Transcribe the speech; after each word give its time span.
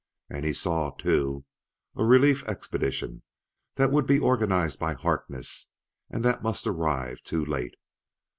And 0.31 0.43
he 0.43 0.53
saw, 0.53 0.89
too, 0.89 1.45
a 1.95 2.03
relief 2.03 2.43
expedition 2.47 3.21
that 3.75 3.91
would 3.91 4.07
be 4.07 4.17
organized 4.17 4.79
by 4.79 4.95
Harkness 4.95 5.69
and 6.09 6.25
that 6.25 6.41
must 6.41 6.65
arrive 6.65 7.21
too 7.21 7.45
late. 7.45 7.75